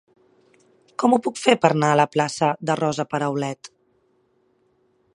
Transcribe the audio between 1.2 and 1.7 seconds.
puc fer